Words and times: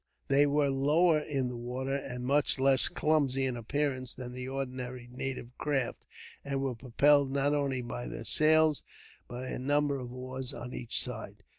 They 0.29 0.47
were 0.47 0.71
lower 0.71 1.19
in 1.19 1.47
the 1.47 1.55
water, 1.55 1.95
and 1.95 2.25
much 2.25 2.57
less 2.59 2.87
clumsy 2.87 3.45
in 3.45 3.55
appearance 3.55 4.15
than 4.15 4.33
the 4.33 4.47
ordinary 4.47 5.07
native 5.11 5.55
craft, 5.59 6.05
and 6.43 6.59
were 6.59 6.73
propelled 6.73 7.29
not 7.31 7.53
only 7.53 7.83
by 7.83 8.07
their 8.07 8.25
sails, 8.25 8.81
but 9.27 9.41
by 9.41 9.47
a 9.49 9.59
number 9.59 9.99
of 9.99 10.11
oars 10.11 10.55
on 10.55 10.73
each 10.73 10.99
side. 11.03 11.43